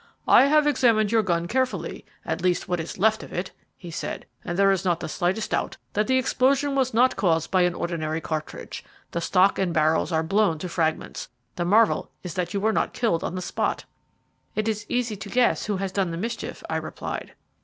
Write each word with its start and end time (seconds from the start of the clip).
"I 0.27 0.45
have 0.45 0.65
examined 0.65 1.11
your 1.11 1.21
gun 1.21 1.47
carefully 1.47 2.05
at 2.25 2.41
least, 2.41 2.67
what 2.67 2.79
was 2.79 2.97
left 2.97 3.21
of 3.21 3.31
it," 3.31 3.51
he 3.77 3.91
said, 3.91 4.25
"and 4.43 4.57
there 4.57 4.71
is 4.71 4.83
not 4.83 4.99
the 4.99 5.07
slightest 5.07 5.51
doubt 5.51 5.77
that 5.93 6.07
the 6.07 6.17
explosion 6.17 6.73
was 6.73 6.91
not 6.91 7.15
caused 7.15 7.51
by 7.51 7.61
an 7.61 7.75
ordinary 7.75 8.19
cartridge. 8.19 8.83
The 9.11 9.21
stock 9.21 9.59
and 9.59 9.71
barrels 9.71 10.11
are 10.11 10.23
blown 10.23 10.57
to 10.57 10.69
fragments. 10.69 11.29
The 11.55 11.65
marvel 11.65 12.09
is 12.23 12.33
that 12.33 12.51
you 12.51 12.59
were 12.59 12.73
not 12.73 12.93
killed 12.95 13.23
on 13.23 13.35
the 13.35 13.43
spot." 13.43 13.85
"It 14.55 14.67
is 14.67 14.87
easy 14.89 15.15
to 15.17 15.29
guess 15.29 15.67
who 15.67 15.77
has 15.77 15.91
done 15.91 16.09
the 16.09 16.17
mischief," 16.17 16.63
I 16.67 16.77
replied. 16.77 17.33